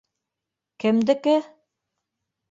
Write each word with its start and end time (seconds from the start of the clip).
Кемдеке?! 0.79 1.37